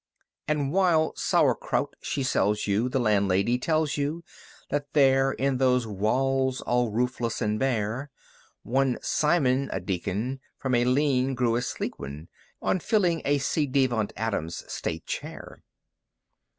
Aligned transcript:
And 0.47 0.71
while 0.71 1.13
"sauer 1.15 1.53
kraut" 1.53 1.95
she 2.01 2.23
sells 2.23 2.65
you, 2.65 2.89
the 2.89 2.97
landlady 2.97 3.59
tells 3.59 3.97
you 3.97 4.23
That 4.71 4.93
there, 4.93 5.33
in 5.33 5.57
those 5.57 5.85
walls 5.85 6.59
all 6.61 6.89
roofless 6.89 7.39
and 7.39 7.59
bare, 7.59 8.09
One 8.63 8.97
Simon, 9.03 9.69
a 9.71 9.79
Deacon, 9.79 10.39
from 10.57 10.73
a 10.73 10.85
lean 10.85 11.35
grew 11.35 11.55
a 11.55 11.61
sleek 11.61 11.99
one 11.99 12.29
On 12.63 12.79
filling 12.79 13.21
a 13.25 13.37
ci 13.37 13.67
devant 13.67 14.11
Abbot's 14.17 14.63
state 14.73 15.05
chair. 15.05 15.61